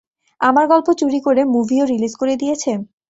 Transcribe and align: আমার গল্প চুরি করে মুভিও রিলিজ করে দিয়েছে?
আমার 0.41 0.65
গল্প 0.67 0.87
চুরি 0.99 1.19
করে 1.21 1.41
মুভিও 1.53 1.83
রিলিজ 1.85 2.13
করে 2.15 2.33
দিয়েছে? 2.37 2.71